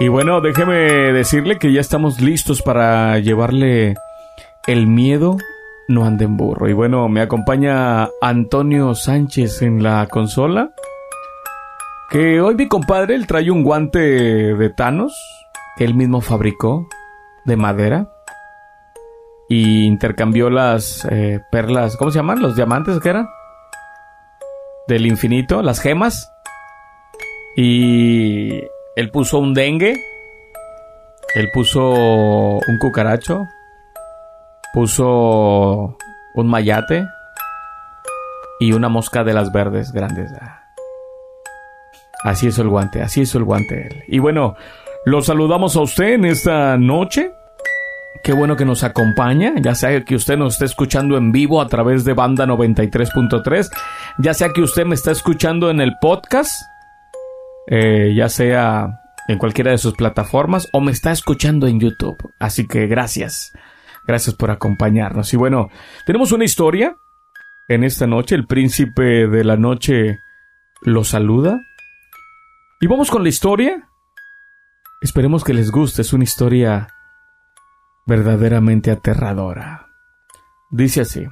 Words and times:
Y 0.00 0.08
bueno, 0.08 0.40
déjeme 0.40 1.12
decirle 1.12 1.58
que 1.58 1.72
ya 1.72 1.80
estamos 1.80 2.20
listos 2.20 2.62
para 2.62 3.18
llevarle 3.20 3.94
el 4.66 4.86
miedo 4.86 5.36
no 5.88 6.04
ande 6.04 6.24
en 6.24 6.36
burro. 6.36 6.68
Y 6.68 6.72
bueno, 6.72 7.08
me 7.08 7.20
acompaña 7.20 8.08
Antonio 8.20 8.94
Sánchez 8.94 9.62
en 9.62 9.82
la 9.82 10.06
consola. 10.08 10.70
Que 12.10 12.40
hoy 12.40 12.54
mi 12.54 12.68
compadre, 12.68 13.14
él 13.14 13.26
trae 13.26 13.50
un 13.50 13.62
guante 13.62 13.98
de 13.98 14.70
Thanos 14.70 15.12
que 15.76 15.84
él 15.84 15.94
mismo 15.94 16.20
fabricó 16.20 16.88
de 17.44 17.56
madera. 17.56 18.08
Y 19.48 19.84
intercambió 19.84 20.48
las 20.48 21.06
eh, 21.10 21.40
perlas, 21.50 21.96
¿cómo 21.96 22.10
se 22.10 22.18
llaman? 22.18 22.40
¿Los 22.40 22.56
diamantes 22.56 22.98
que 23.00 23.10
eran? 23.10 23.28
Del 24.88 25.06
infinito, 25.06 25.62
las 25.62 25.80
gemas. 25.80 26.30
Y 27.56 28.62
él 28.96 29.10
puso 29.10 29.38
un 29.38 29.54
dengue. 29.54 29.96
Él 31.34 31.50
puso 31.52 31.90
un 31.92 32.78
cucaracho. 32.78 33.46
Puso 34.72 35.96
un 36.34 36.46
mayate. 36.46 37.06
Y 38.60 38.72
una 38.72 38.88
mosca 38.88 39.24
de 39.24 39.34
las 39.34 39.52
verdes 39.52 39.92
grandes. 39.92 40.32
Así 42.22 42.46
es 42.46 42.58
el 42.58 42.68
guante, 42.68 43.02
así 43.02 43.22
es 43.22 43.34
el 43.34 43.44
guante. 43.44 44.04
Y 44.08 44.18
bueno, 44.18 44.56
lo 45.04 45.20
saludamos 45.20 45.76
a 45.76 45.80
usted 45.80 46.14
en 46.14 46.24
esta 46.24 46.78
noche. 46.78 47.32
Qué 48.22 48.32
bueno 48.32 48.56
que 48.56 48.64
nos 48.64 48.84
acompaña, 48.84 49.52
ya 49.60 49.74
sea 49.74 50.02
que 50.02 50.14
usted 50.14 50.38
nos 50.38 50.54
esté 50.54 50.64
escuchando 50.64 51.18
en 51.18 51.32
vivo 51.32 51.60
a 51.60 51.66
través 51.66 52.06
de 52.06 52.14
banda 52.14 52.46
93.3, 52.46 53.70
ya 54.16 54.32
sea 54.32 54.48
que 54.54 54.62
usted 54.62 54.86
me 54.86 54.94
está 54.94 55.10
escuchando 55.10 55.68
en 55.68 55.82
el 55.82 55.98
podcast, 56.00 56.62
eh, 57.66 58.12
ya 58.14 58.28
sea 58.28 59.00
en 59.28 59.38
cualquiera 59.38 59.70
de 59.70 59.78
sus 59.78 59.94
plataformas 59.94 60.68
o 60.72 60.80
me 60.80 60.92
está 60.92 61.12
escuchando 61.12 61.66
en 61.66 61.80
YouTube. 61.80 62.16
Así 62.38 62.66
que 62.66 62.86
gracias, 62.86 63.52
gracias 64.06 64.34
por 64.34 64.50
acompañarnos. 64.50 65.32
Y 65.32 65.36
bueno, 65.36 65.70
tenemos 66.06 66.32
una 66.32 66.44
historia 66.44 66.96
en 67.68 67.84
esta 67.84 68.06
noche, 68.06 68.34
el 68.34 68.46
príncipe 68.46 69.26
de 69.26 69.44
la 69.44 69.56
noche 69.56 70.18
lo 70.82 71.04
saluda. 71.04 71.60
Y 72.80 72.86
vamos 72.86 73.10
con 73.10 73.22
la 73.22 73.30
historia. 73.30 73.88
Esperemos 75.00 75.44
que 75.44 75.54
les 75.54 75.70
guste, 75.70 76.02
es 76.02 76.12
una 76.12 76.24
historia 76.24 76.88
verdaderamente 78.06 78.90
aterradora. 78.90 79.88
Dice 80.70 81.02
así. 81.02 81.26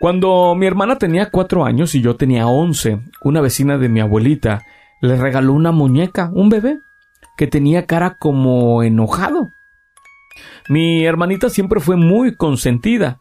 Cuando 0.00 0.54
mi 0.54 0.66
hermana 0.66 0.96
tenía 0.96 1.30
cuatro 1.30 1.64
años 1.64 1.94
y 1.94 2.00
yo 2.00 2.16
tenía 2.16 2.46
once, 2.46 3.00
una 3.22 3.40
vecina 3.40 3.78
de 3.78 3.88
mi 3.88 4.00
abuelita 4.00 4.62
le 5.04 5.16
regaló 5.16 5.52
una 5.52 5.70
muñeca, 5.70 6.30
un 6.32 6.48
bebé, 6.48 6.80
que 7.36 7.46
tenía 7.46 7.86
cara 7.86 8.16
como 8.18 8.82
enojado. 8.82 9.50
Mi 10.68 11.04
hermanita 11.04 11.50
siempre 11.50 11.78
fue 11.80 11.96
muy 11.96 12.36
consentida, 12.36 13.20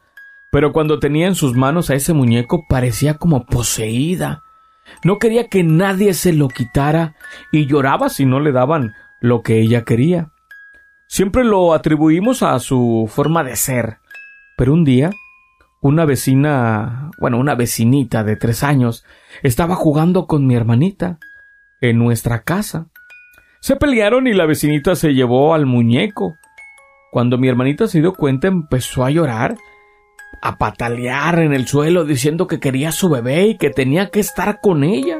pero 0.51 0.71
cuando 0.71 0.99
tenía 0.99 1.27
en 1.27 1.35
sus 1.35 1.55
manos 1.55 1.89
a 1.89 1.95
ese 1.95 2.13
muñeco 2.13 2.65
parecía 2.69 3.15
como 3.15 3.45
poseída. 3.45 4.43
No 5.03 5.19
quería 5.19 5.49
que 5.49 5.63
nadie 5.63 6.13
se 6.13 6.31
lo 6.31 6.47
quitara 6.47 7.15
y 7.51 7.65
lloraba 7.65 8.09
si 8.09 8.25
no 8.25 8.39
le 8.39 8.51
daban 8.51 8.93
lo 9.19 9.41
que 9.41 9.59
ella 9.59 9.83
quería. 9.83 10.29
Siempre 11.07 11.43
lo 11.43 11.73
atribuimos 11.73 12.43
a 12.43 12.57
su 12.59 13.09
forma 13.11 13.43
de 13.43 13.55
ser. 13.55 13.97
Pero 14.57 14.73
un 14.73 14.85
día, 14.85 15.11
una 15.81 16.05
vecina, 16.05 17.11
bueno, 17.19 17.39
una 17.39 17.55
vecinita 17.55 18.23
de 18.23 18.37
tres 18.37 18.63
años, 18.63 19.03
estaba 19.41 19.75
jugando 19.75 20.27
con 20.27 20.47
mi 20.47 20.55
hermanita 20.55 21.19
en 21.83 21.99
nuestra 21.99 22.43
casa. 22.43 22.87
Se 23.59 23.75
pelearon 23.75 24.25
y 24.27 24.33
la 24.33 24.45
vecinita 24.45 24.95
se 24.95 25.13
llevó 25.13 25.53
al 25.53 25.65
muñeco. 25.65 26.35
Cuando 27.11 27.37
mi 27.37 27.49
hermanita 27.49 27.87
se 27.87 27.99
dio 27.99 28.13
cuenta 28.13 28.47
empezó 28.47 29.03
a 29.03 29.11
llorar, 29.11 29.57
a 30.41 30.57
patalear 30.57 31.39
en 31.39 31.53
el 31.53 31.67
suelo 31.67 32.05
diciendo 32.05 32.47
que 32.47 32.61
quería 32.61 32.93
su 32.93 33.09
bebé 33.09 33.47
y 33.47 33.57
que 33.57 33.69
tenía 33.69 34.09
que 34.11 34.21
estar 34.21 34.61
con 34.61 34.85
ella. 34.85 35.17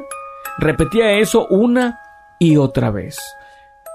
Repetía 0.58 1.12
eso 1.20 1.48
una 1.48 2.00
y 2.40 2.56
otra 2.56 2.92
vez. 2.92 3.20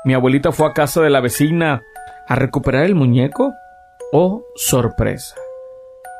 Mi 0.04 0.12
abuelita 0.12 0.52
fue 0.52 0.68
a 0.68 0.74
casa 0.74 1.00
de 1.00 1.08
la 1.08 1.20
vecina 1.20 1.82
a 2.28 2.34
recuperar 2.34 2.84
el 2.84 2.94
muñeco. 2.94 3.54
Oh, 4.12 4.44
sorpresa. 4.56 5.36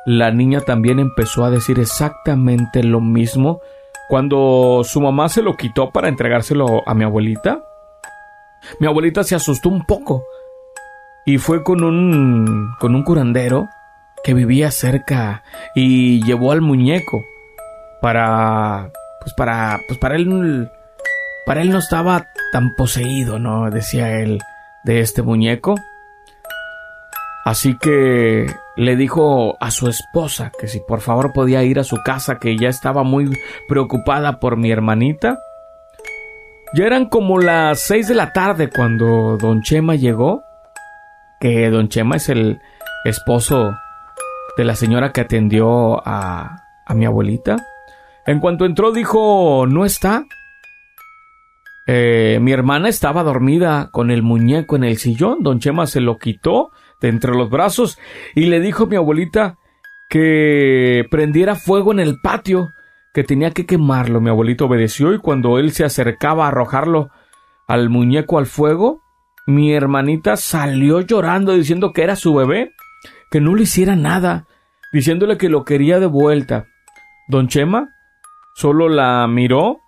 La 0.07 0.31
niña 0.31 0.61
también 0.61 0.97
empezó 0.97 1.43
a 1.43 1.51
decir 1.51 1.77
exactamente 1.79 2.83
lo 2.83 3.01
mismo 3.01 3.61
cuando 4.09 4.81
su 4.83 4.99
mamá 4.99 5.29
se 5.29 5.43
lo 5.43 5.55
quitó 5.55 5.91
para 5.91 6.09
entregárselo 6.09 6.81
a 6.87 6.95
mi 6.95 7.03
abuelita. 7.03 7.63
Mi 8.79 8.87
abuelita 8.87 9.23
se 9.23 9.35
asustó 9.35 9.69
un 9.69 9.85
poco 9.85 10.25
y 11.25 11.37
fue 11.37 11.63
con 11.63 11.83
un 11.83 12.73
con 12.79 12.95
un 12.95 13.03
curandero 13.03 13.69
que 14.23 14.33
vivía 14.33 14.71
cerca 14.71 15.43
y 15.75 16.23
llevó 16.25 16.51
al 16.51 16.61
muñeco 16.61 17.23
para 18.01 18.91
pues 19.21 19.33
para 19.35 19.79
pues 19.87 19.99
para 19.99 20.15
él 20.15 20.69
para 21.45 21.61
él 21.61 21.69
no 21.69 21.77
estaba 21.77 22.27
tan 22.51 22.75
poseído, 22.75 23.37
¿no? 23.37 23.69
decía 23.69 24.19
él 24.19 24.39
de 24.83 25.01
este 25.01 25.21
muñeco. 25.21 25.75
Así 27.45 27.77
que 27.77 28.47
le 28.75 28.95
dijo 28.95 29.57
a 29.59 29.71
su 29.71 29.87
esposa 29.87 30.51
que 30.59 30.67
si 30.67 30.79
por 30.81 31.01
favor 31.01 31.33
podía 31.33 31.63
ir 31.63 31.79
a 31.79 31.83
su 31.83 31.97
casa, 32.03 32.37
que 32.39 32.57
ya 32.57 32.69
estaba 32.69 33.03
muy 33.03 33.37
preocupada 33.67 34.39
por 34.39 34.57
mi 34.57 34.71
hermanita. 34.71 35.39
Ya 36.73 36.85
eran 36.85 37.07
como 37.07 37.39
las 37.39 37.79
seis 37.79 38.07
de 38.07 38.15
la 38.15 38.31
tarde 38.31 38.69
cuando 38.69 39.37
don 39.37 39.63
Chema 39.63 39.95
llegó, 39.95 40.43
que 41.39 41.69
don 41.69 41.89
Chema 41.89 42.17
es 42.17 42.29
el 42.29 42.61
esposo 43.05 43.75
de 44.55 44.63
la 44.65 44.75
señora 44.75 45.11
que 45.11 45.21
atendió 45.21 46.05
a, 46.07 46.63
a 46.85 46.93
mi 46.93 47.05
abuelita. 47.05 47.55
En 48.25 48.39
cuanto 48.39 48.65
entró 48.65 48.91
dijo, 48.91 49.65
no 49.67 49.85
está. 49.85 50.25
Eh, 51.91 52.37
mi 52.39 52.51
hermana 52.51 52.87
estaba 52.87 53.23
dormida 53.23 53.89
con 53.91 54.11
el 54.11 54.21
muñeco 54.21 54.75
en 54.75 54.83
el 54.83 54.97
sillón. 54.97 55.41
Don 55.41 55.59
Chema 55.59 55.87
se 55.87 56.01
lo 56.01 56.19
quitó 56.19 56.69
de 57.01 57.07
entre 57.07 57.33
los 57.33 57.49
brazos 57.49 57.97
y 58.35 58.45
le 58.45 58.59
dijo 58.59 58.83
a 58.83 58.85
mi 58.85 58.95
abuelita 58.95 59.57
que 60.07 61.03
prendiera 61.09 61.55
fuego 61.55 61.91
en 61.91 61.99
el 61.99 62.21
patio, 62.21 62.69
que 63.11 63.23
tenía 63.23 63.49
que 63.49 63.65
quemarlo. 63.65 64.21
Mi 64.21 64.29
abuelito 64.29 64.67
obedeció 64.67 65.15
y 65.15 65.17
cuando 65.17 65.57
él 65.57 65.71
se 65.71 65.83
acercaba 65.83 66.45
a 66.45 66.49
arrojarlo 66.49 67.09
al 67.67 67.89
muñeco 67.89 68.37
al 68.37 68.45
fuego, 68.45 69.01
mi 69.47 69.73
hermanita 69.73 70.37
salió 70.37 71.01
llorando 71.01 71.53
diciendo 71.53 71.91
que 71.91 72.03
era 72.03 72.15
su 72.15 72.35
bebé, 72.35 72.71
que 73.31 73.41
no 73.41 73.55
le 73.55 73.63
hiciera 73.63 73.95
nada, 73.95 74.45
diciéndole 74.93 75.39
que 75.39 75.49
lo 75.49 75.65
quería 75.65 75.99
de 75.99 76.05
vuelta. 76.05 76.67
Don 77.29 77.47
Chema 77.47 77.89
solo 78.53 78.89
la 78.89 79.25
miró 79.27 79.79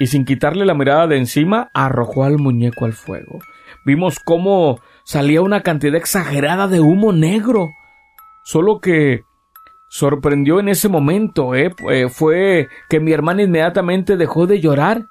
y 0.00 0.06
sin 0.06 0.24
quitarle 0.24 0.64
la 0.64 0.74
mirada 0.74 1.06
de 1.06 1.18
encima 1.18 1.70
arrojó 1.74 2.24
al 2.24 2.38
muñeco 2.38 2.86
al 2.86 2.94
fuego. 2.94 3.38
Vimos 3.84 4.18
cómo 4.18 4.80
salía 5.04 5.42
una 5.42 5.62
cantidad 5.62 5.94
exagerada 5.94 6.66
de 6.68 6.80
humo 6.80 7.12
negro. 7.12 7.68
Solo 8.42 8.80
que 8.80 9.20
sorprendió 9.88 10.58
en 10.58 10.70
ese 10.70 10.88
momento, 10.88 11.54
¿eh? 11.54 11.70
fue 12.08 12.68
que 12.88 12.98
mi 12.98 13.12
hermana 13.12 13.42
inmediatamente 13.42 14.16
dejó 14.16 14.46
de 14.46 14.60
llorar 14.60 15.08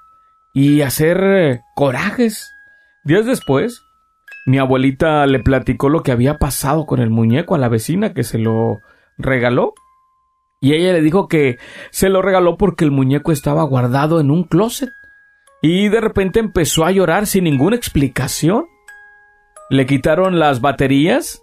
y 0.53 0.81
hacer 0.81 1.23
eh, 1.23 1.61
corajes. 1.75 2.51
Días 3.03 3.27
después, 3.27 3.83
mi 4.47 4.57
abuelita 4.57 5.27
le 5.27 5.39
platicó 5.39 5.89
lo 5.89 6.01
que 6.01 6.11
había 6.11 6.39
pasado 6.39 6.87
con 6.87 6.99
el 6.99 7.11
muñeco 7.11 7.53
a 7.53 7.59
la 7.59 7.69
vecina 7.69 8.15
que 8.15 8.23
se 8.23 8.39
lo 8.39 8.79
regaló. 9.19 9.73
Y 10.61 10.73
ella 10.73 10.93
le 10.93 11.01
dijo 11.01 11.27
que 11.27 11.57
se 11.89 12.09
lo 12.09 12.21
regaló 12.21 12.57
porque 12.57 12.83
el 12.83 12.91
muñeco 12.91 13.31
estaba 13.31 13.63
guardado 13.63 14.19
en 14.19 14.29
un 14.29 14.43
closet. 14.43 14.89
Y 15.61 15.89
de 15.89 16.01
repente 16.01 16.39
empezó 16.39 16.85
a 16.85 16.91
llorar 16.91 17.27
sin 17.27 17.45
ninguna 17.45 17.75
explicación. 17.75 18.65
Le 19.69 19.85
quitaron 19.85 20.39
las 20.39 20.61
baterías 20.61 21.41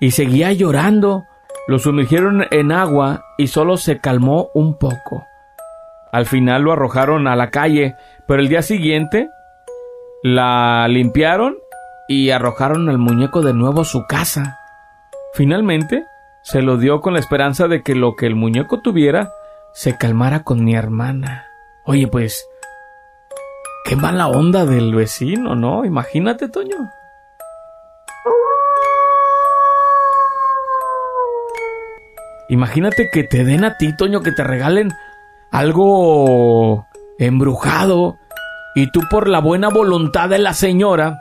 y 0.00 0.10
seguía 0.12 0.52
llorando. 0.52 1.24
Lo 1.68 1.78
sumergieron 1.78 2.44
en 2.50 2.72
agua 2.72 3.24
y 3.38 3.46
solo 3.46 3.76
se 3.76 4.00
calmó 4.00 4.48
un 4.54 4.76
poco. 4.78 5.24
Al 6.10 6.26
final 6.26 6.62
lo 6.62 6.72
arrojaron 6.72 7.28
a 7.28 7.36
la 7.36 7.50
calle, 7.50 7.96
pero 8.26 8.40
el 8.40 8.48
día 8.48 8.62
siguiente 8.62 9.30
la 10.22 10.86
limpiaron 10.88 11.56
y 12.08 12.30
arrojaron 12.30 12.88
al 12.88 12.98
muñeco 12.98 13.40
de 13.42 13.54
nuevo 13.54 13.82
a 13.82 13.84
su 13.84 14.04
casa. 14.06 14.58
Finalmente 15.34 16.04
se 16.42 16.60
lo 16.60 16.76
dio 16.76 17.00
con 17.00 17.14
la 17.14 17.20
esperanza 17.20 17.68
de 17.68 17.82
que 17.82 17.94
lo 17.94 18.16
que 18.16 18.26
el 18.26 18.34
muñeco 18.34 18.80
tuviera 18.80 19.30
se 19.72 19.96
calmara 19.96 20.42
con 20.42 20.64
mi 20.64 20.74
hermana. 20.74 21.46
Oye, 21.84 22.06
pues, 22.08 22.46
qué 23.84 23.96
mala 23.96 24.28
onda 24.28 24.66
del 24.66 24.94
vecino, 24.94 25.54
¿no? 25.54 25.84
Imagínate, 25.84 26.48
Toño. 26.48 26.76
Imagínate 32.48 33.08
que 33.10 33.24
te 33.24 33.44
den 33.44 33.64
a 33.64 33.78
ti, 33.78 33.96
Toño, 33.96 34.20
que 34.20 34.32
te 34.32 34.44
regalen 34.44 34.92
algo 35.50 36.86
embrujado 37.18 38.18
Y 38.74 38.90
tú 38.90 39.00
por 39.08 39.28
la 39.28 39.40
buena 39.40 39.68
voluntad 39.68 40.28
de 40.28 40.38
la 40.38 40.54
señora, 40.54 41.18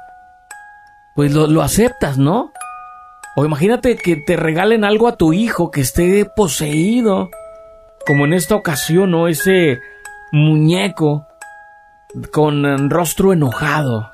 pues 1.15 1.33
lo, 1.33 1.47
lo 1.47 1.61
aceptas, 1.61 2.17
¿no? 2.17 2.51
O 3.35 3.45
imagínate 3.45 3.95
que 3.95 4.17
te 4.17 4.35
regalen 4.35 4.83
algo 4.83 5.07
a 5.07 5.15
tu 5.15 5.31
hijo 5.33 5.71
que 5.71 5.81
esté 5.81 6.25
poseído, 6.25 7.29
como 8.05 8.25
en 8.25 8.33
esta 8.33 8.55
ocasión, 8.55 9.11
¿no? 9.11 9.27
Ese 9.27 9.79
muñeco 10.31 11.27
con 12.31 12.89
rostro 12.89 13.31
enojado. 13.31 14.11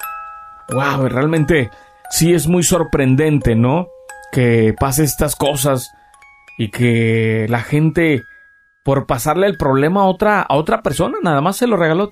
Wow, 0.69 1.07
realmente 1.07 1.71
sí 2.09 2.33
es 2.33 2.47
muy 2.47 2.63
sorprendente, 2.63 3.55
¿no? 3.55 3.87
Que 4.31 4.75
pase 4.79 5.03
estas 5.03 5.35
cosas 5.35 5.91
y 6.57 6.69
que 6.69 7.47
la 7.49 7.61
gente 7.61 8.23
por 8.83 9.05
pasarle 9.05 9.47
el 9.47 9.57
problema 9.57 10.01
a 10.01 10.05
otra 10.05 10.41
a 10.41 10.55
otra 10.55 10.81
persona 10.81 11.17
nada 11.21 11.41
más 11.41 11.57
se 11.57 11.67
lo 11.67 11.75
regaló 11.75 12.09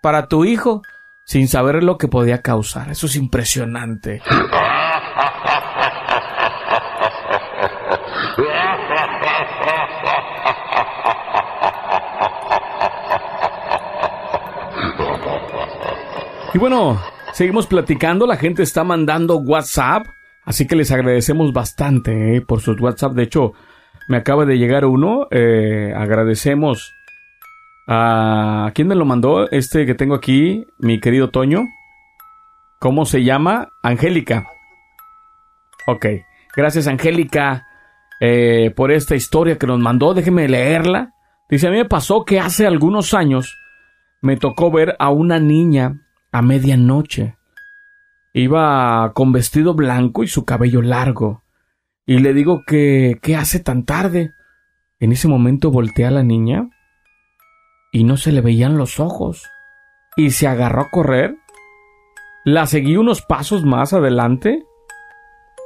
para 0.00 0.26
tu 0.26 0.44
hijo 0.44 0.82
sin 1.24 1.48
saber 1.48 1.82
lo 1.82 1.98
que 1.98 2.08
podía 2.08 2.42
causar. 2.42 2.90
Eso 2.90 3.06
es 3.06 3.16
impresionante. 3.16 4.22
Y 16.54 16.58
bueno, 16.58 17.00
seguimos 17.32 17.66
platicando, 17.66 18.26
la 18.26 18.36
gente 18.36 18.62
está 18.62 18.82
mandando 18.82 19.36
WhatsApp, 19.36 20.06
así 20.44 20.66
que 20.66 20.76
les 20.76 20.90
agradecemos 20.90 21.52
bastante 21.52 22.36
eh, 22.36 22.40
por 22.40 22.60
sus 22.60 22.80
WhatsApp. 22.80 23.12
De 23.12 23.24
hecho, 23.24 23.52
me 24.08 24.16
acaba 24.16 24.44
de 24.44 24.58
llegar 24.58 24.84
uno, 24.84 25.28
eh, 25.30 25.92
agradecemos 25.94 26.92
a... 27.86 28.72
¿Quién 28.74 28.88
me 28.88 28.94
lo 28.94 29.04
mandó? 29.04 29.50
Este 29.50 29.84
que 29.86 29.94
tengo 29.94 30.14
aquí, 30.14 30.66
mi 30.78 31.00
querido 31.00 31.30
Toño. 31.30 31.64
¿Cómo 32.78 33.04
se 33.04 33.22
llama? 33.22 33.68
Angélica. 33.82 34.46
Ok, 35.86 36.06
gracias 36.56 36.86
Angélica 36.86 37.67
eh, 38.20 38.72
por 38.74 38.90
esta 38.90 39.14
historia 39.14 39.58
que 39.58 39.66
nos 39.66 39.78
mandó, 39.78 40.14
déjeme 40.14 40.48
leerla. 40.48 41.14
Dice, 41.48 41.68
a 41.68 41.70
mí 41.70 41.76
me 41.76 41.84
pasó 41.84 42.24
que 42.24 42.40
hace 42.40 42.66
algunos 42.66 43.14
años 43.14 43.56
me 44.20 44.36
tocó 44.36 44.70
ver 44.70 44.96
a 44.98 45.10
una 45.10 45.38
niña 45.38 46.02
a 46.32 46.42
medianoche. 46.42 47.36
Iba 48.34 49.12
con 49.14 49.32
vestido 49.32 49.74
blanco 49.74 50.22
y 50.22 50.28
su 50.28 50.44
cabello 50.44 50.82
largo. 50.82 51.42
Y 52.06 52.18
le 52.18 52.34
digo 52.34 52.62
que 52.66 53.18
¿qué 53.22 53.36
hace 53.36 53.60
tan 53.60 53.84
tarde? 53.84 54.32
En 55.00 55.12
ese 55.12 55.28
momento 55.28 55.70
volteé 55.70 56.06
a 56.06 56.10
la 56.10 56.22
niña 56.22 56.68
y 57.92 58.04
no 58.04 58.16
se 58.16 58.32
le 58.32 58.40
veían 58.40 58.76
los 58.76 59.00
ojos. 59.00 59.44
Y 60.16 60.32
se 60.32 60.48
agarró 60.48 60.82
a 60.82 60.90
correr. 60.90 61.36
La 62.44 62.66
seguí 62.66 62.96
unos 62.96 63.22
pasos 63.22 63.64
más 63.64 63.92
adelante 63.92 64.64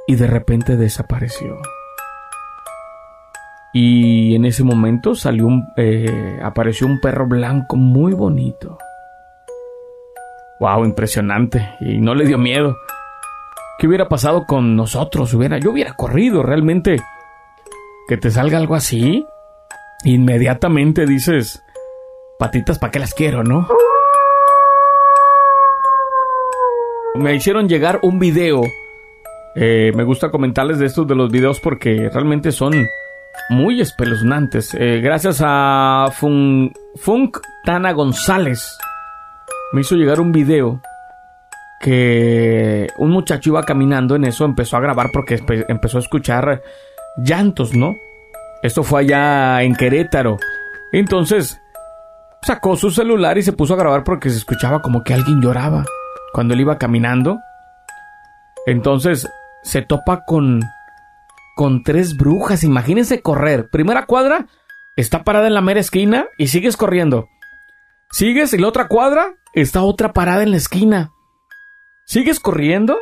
y 0.07 0.15
de 0.15 0.27
repente 0.27 0.75
desapareció. 0.75 1.57
Y 3.73 4.35
en 4.35 4.45
ese 4.45 4.63
momento 4.63 5.15
salió 5.15 5.47
un, 5.47 5.67
eh, 5.75 6.39
apareció 6.43 6.85
un 6.85 6.99
perro 7.01 7.27
blanco 7.27 7.75
muy 7.75 8.13
bonito. 8.13 8.77
Wow, 10.59 10.85
impresionante. 10.85 11.75
Y 11.81 11.99
no 11.99 12.13
le 12.13 12.25
dio 12.25 12.37
miedo. 12.37 12.77
¿Qué 13.79 13.87
hubiera 13.87 14.07
pasado 14.07 14.45
con 14.45 14.75
nosotros? 14.75 15.33
Hubiera, 15.33 15.57
yo 15.57 15.71
hubiera 15.71 15.93
corrido 15.93 16.43
realmente. 16.43 16.97
Que 18.07 18.17
te 18.17 18.29
salga 18.29 18.59
algo 18.59 18.75
así. 18.75 19.25
Inmediatamente 20.05 21.07
dices, 21.07 21.63
patitas, 22.37 22.77
¿para 22.77 22.91
qué 22.91 22.99
las 22.99 23.13
quiero, 23.13 23.43
no? 23.43 23.67
Me 27.15 27.33
hicieron 27.33 27.67
llegar 27.67 27.99
un 28.03 28.19
video. 28.19 28.61
Eh, 29.55 29.91
me 29.95 30.03
gusta 30.03 30.29
comentarles 30.29 30.77
de 30.77 30.85
estos 30.85 31.07
de 31.07 31.15
los 31.15 31.31
videos 31.31 31.59
porque 31.59 32.09
realmente 32.09 32.51
son 32.51 32.73
muy 33.49 33.81
espeluznantes. 33.81 34.73
Eh, 34.73 35.01
gracias 35.01 35.41
a 35.43 36.09
Funk 36.11 37.37
Tana 37.63 37.91
González 37.91 38.77
me 39.73 39.81
hizo 39.81 39.95
llegar 39.95 40.21
un 40.21 40.31
video 40.31 40.81
que 41.81 42.87
un 42.97 43.09
muchacho 43.09 43.49
iba 43.49 43.63
caminando 43.63 44.15
en 44.15 44.23
eso, 44.23 44.45
empezó 44.45 44.77
a 44.77 44.79
grabar 44.79 45.09
porque 45.11 45.43
empezó 45.67 45.97
a 45.97 46.01
escuchar 46.01 46.61
llantos, 47.17 47.73
¿no? 47.73 47.95
Esto 48.61 48.83
fue 48.83 49.01
allá 49.01 49.63
en 49.63 49.75
Querétaro. 49.75 50.37
Entonces 50.93 51.59
sacó 52.43 52.77
su 52.77 52.91
celular 52.91 53.37
y 53.37 53.41
se 53.41 53.51
puso 53.51 53.73
a 53.73 53.77
grabar 53.77 54.03
porque 54.03 54.29
se 54.29 54.37
escuchaba 54.37 54.81
como 54.81 55.03
que 55.03 55.13
alguien 55.13 55.41
lloraba 55.41 55.85
cuando 56.33 56.53
él 56.53 56.61
iba 56.61 56.77
caminando. 56.77 57.39
Entonces 58.67 59.27
se 59.63 59.81
topa 59.81 60.23
con 60.23 60.61
con 61.55 61.83
tres 61.83 62.17
brujas, 62.17 62.63
imagínense 62.63 63.21
correr. 63.21 63.69
Primera 63.69 64.05
cuadra, 64.05 64.47
está 64.95 65.23
parada 65.23 65.47
en 65.47 65.53
la 65.53 65.61
mera 65.61 65.79
esquina 65.79 66.27
y 66.37 66.47
sigues 66.47 66.77
corriendo. 66.77 67.29
Sigues 68.11 68.53
y 68.53 68.57
la 68.57 68.67
otra 68.67 68.87
cuadra 68.87 69.35
está 69.53 69.83
otra 69.83 70.13
parada 70.13 70.43
en 70.43 70.51
la 70.51 70.57
esquina. 70.57 71.11
Sigues 72.05 72.39
corriendo. 72.39 72.97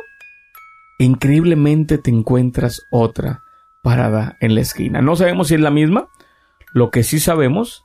Increíblemente 0.98 1.98
te 1.98 2.10
encuentras 2.10 2.82
otra 2.90 3.42
parada 3.82 4.36
en 4.40 4.54
la 4.54 4.60
esquina. 4.60 5.02
No 5.02 5.16
sabemos 5.16 5.48
si 5.48 5.54
es 5.54 5.60
la 5.60 5.70
misma. 5.70 6.08
Lo 6.72 6.90
que 6.90 7.02
sí 7.02 7.20
sabemos 7.20 7.84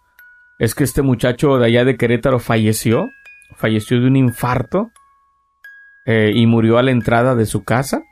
es 0.60 0.76
que 0.76 0.84
este 0.84 1.02
muchacho 1.02 1.58
de 1.58 1.66
allá 1.66 1.84
de 1.84 1.98
Querétaro 1.98 2.40
falleció. 2.40 3.10
Falleció 3.56 4.00
de 4.00 4.08
un 4.08 4.16
infarto. 4.16 4.92
Eh, 6.06 6.32
y 6.34 6.46
murió 6.46 6.78
a 6.78 6.84
la 6.84 6.92
entrada 6.92 7.36
de 7.36 7.46
su 7.46 7.64
casa. 7.64 8.04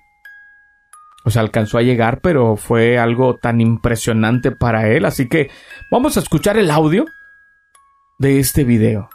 O 1.25 1.31
sea, 1.31 1.41
alcanzó 1.41 1.79
a 1.79 1.81
llegar, 1.81 2.21
pero 2.21 2.55
fue 2.55 2.99
algo 2.99 3.35
tan 3.35 3.59
impresionante 3.59 4.51
para 4.51 4.87
él. 4.89 5.05
Así 5.05 5.27
que 5.27 5.49
vamos 5.89 6.17
a 6.17 6.19
escuchar 6.19 6.57
el 6.57 6.69
audio 6.69 7.05
de 8.19 8.39
este 8.39 8.63
video. 8.63 9.09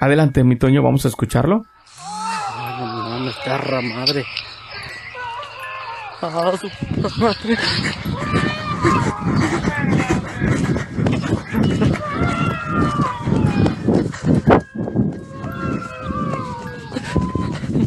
Adelante, 0.00 0.42
mi 0.42 0.56
Toño, 0.56 0.82
vamos 0.82 1.04
a 1.04 1.08
escucharlo. 1.08 1.62
Ay, 1.96 3.30
perra 3.44 3.80
madre. 3.80 4.24
Su 6.20 7.20
madre. 7.20 7.56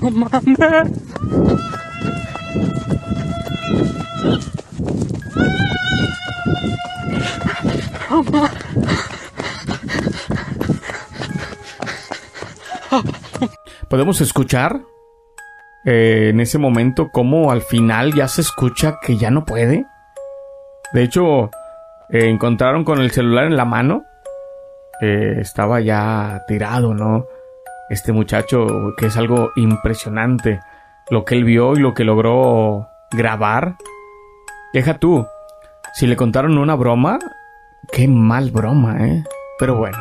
No 0.01 0.09
mames. 0.09 1.00
Podemos 13.89 14.21
escuchar 14.21 14.81
eh, 15.85 16.29
en 16.29 16.39
ese 16.39 16.57
momento 16.57 17.09
cómo 17.11 17.51
al 17.51 17.61
final 17.61 18.13
ya 18.13 18.27
se 18.27 18.41
escucha 18.41 18.99
que 19.01 19.17
ya 19.17 19.31
no 19.31 19.45
puede. 19.45 19.85
De 20.93 21.03
hecho, 21.03 21.49
eh, 22.09 22.29
encontraron 22.29 22.83
con 22.83 22.99
el 22.99 23.11
celular 23.11 23.45
en 23.45 23.57
la 23.57 23.65
mano. 23.65 24.03
Eh, 25.01 25.37
estaba 25.39 25.79
ya 25.81 26.43
tirado, 26.47 26.93
¿no? 26.93 27.25
Este 27.89 28.11
muchacho, 28.11 28.67
que 28.97 29.07
es 29.07 29.17
algo 29.17 29.51
impresionante. 29.55 30.59
Lo 31.09 31.25
que 31.25 31.35
él 31.35 31.43
vio 31.43 31.73
y 31.73 31.79
lo 31.79 31.93
que 31.93 32.03
logró 32.03 32.87
grabar. 33.11 33.75
Deja 34.73 34.99
tú, 34.99 35.25
si 35.93 36.07
le 36.07 36.15
contaron 36.15 36.57
una 36.57 36.75
broma, 36.75 37.19
qué 37.91 38.07
mal 38.07 38.51
broma, 38.51 39.07
¿eh? 39.07 39.23
Pero 39.59 39.75
bueno, 39.75 39.97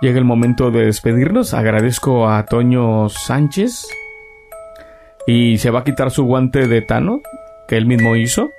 llega 0.00 0.18
el 0.18 0.24
momento 0.24 0.70
de 0.70 0.86
despedirnos. 0.86 1.54
Agradezco 1.54 2.28
a 2.28 2.44
Toño 2.46 3.08
Sánchez 3.08 3.86
y 5.26 5.58
se 5.58 5.70
va 5.70 5.80
a 5.80 5.84
quitar 5.84 6.10
su 6.10 6.24
guante 6.24 6.66
de 6.66 6.82
Tano 6.82 7.20
que 7.68 7.76
él 7.76 7.86
mismo 7.86 8.16
hizo. 8.16 8.50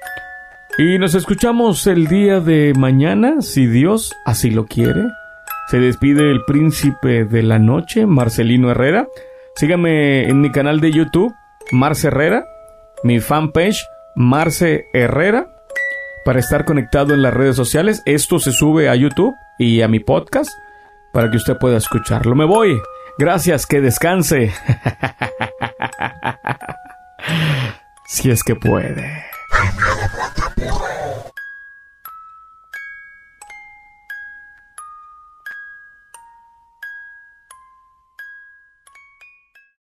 Y 0.77 0.97
nos 0.97 1.15
escuchamos 1.15 1.87
el 1.87 2.07
día 2.07 2.41
de 2.41 2.73
mañana, 2.75 3.41
si 3.41 3.65
Dios 3.65 4.13
así 4.25 4.51
lo 4.51 4.65
quiere. 4.65 5.03
Se 5.67 5.79
despide 5.79 6.31
el 6.31 6.43
príncipe 6.45 7.23
de 7.25 7.43
la 7.43 7.59
noche, 7.59 8.05
Marcelino 8.05 8.71
Herrera. 8.71 9.07
Sígame 9.55 10.27
en 10.29 10.41
mi 10.41 10.51
canal 10.51 10.81
de 10.81 10.91
YouTube, 10.91 11.33
Marce 11.71 12.07
Herrera, 12.07 12.45
mi 13.03 13.21
fanpage, 13.21 13.85
Marce 14.15 14.87
Herrera 14.93 15.54
para 16.25 16.39
estar 16.39 16.65
conectado 16.65 17.13
en 17.13 17.21
las 17.21 17.33
redes 17.33 17.55
sociales. 17.55 18.01
Esto 18.05 18.39
se 18.39 18.51
sube 18.51 18.89
a 18.89 18.95
YouTube 18.95 19.35
y 19.57 19.81
a 19.81 19.87
mi 19.87 19.99
podcast 19.99 20.51
para 21.13 21.29
que 21.29 21.37
usted 21.37 21.57
pueda 21.57 21.77
escucharlo. 21.77 22.35
Me 22.35 22.45
voy. 22.45 22.81
Gracias, 23.17 23.65
que 23.65 23.79
descanse. 23.79 24.51
si 28.07 28.31
es 28.31 28.43
que 28.43 28.55
puede. 28.55 29.23